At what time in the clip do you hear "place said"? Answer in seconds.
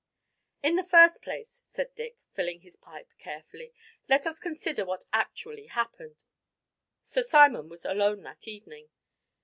1.21-1.93